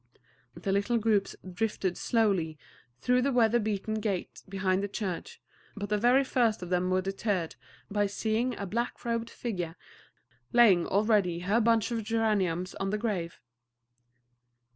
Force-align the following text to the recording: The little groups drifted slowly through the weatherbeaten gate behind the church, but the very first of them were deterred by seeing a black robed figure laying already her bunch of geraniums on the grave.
The 0.55 0.71
little 0.71 0.97
groups 0.97 1.35
drifted 1.47 1.95
slowly 1.95 2.57
through 3.01 3.21
the 3.21 3.31
weatherbeaten 3.31 3.99
gate 4.01 4.41
behind 4.49 4.81
the 4.81 4.87
church, 4.87 5.39
but 5.75 5.89
the 5.89 5.97
very 5.99 6.23
first 6.23 6.63
of 6.63 6.71
them 6.71 6.89
were 6.89 7.03
deterred 7.03 7.55
by 7.91 8.07
seeing 8.07 8.57
a 8.57 8.65
black 8.65 9.05
robed 9.05 9.29
figure 9.29 9.75
laying 10.53 10.87
already 10.87 11.41
her 11.41 11.61
bunch 11.61 11.91
of 11.91 12.03
geraniums 12.03 12.73
on 12.79 12.89
the 12.89 12.97
grave. 12.97 13.39